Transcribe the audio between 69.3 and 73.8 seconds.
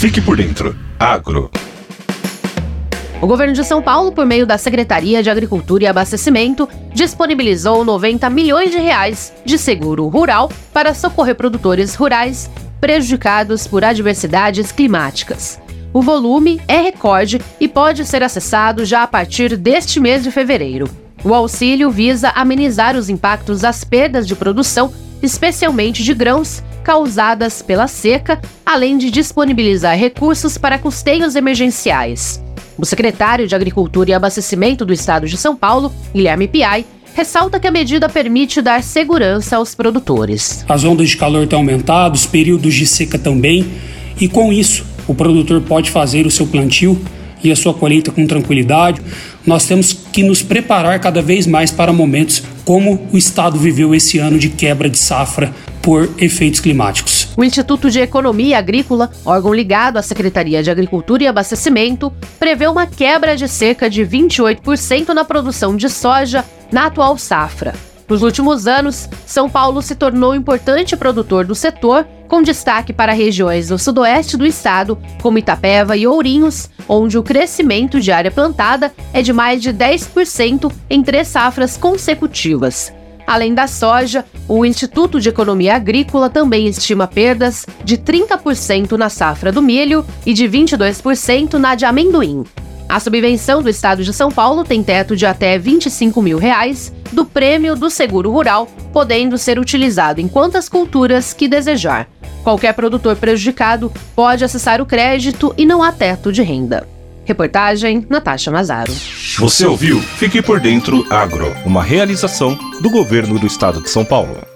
Paulo se tornou importante produtor do setor, com destaque para regiões do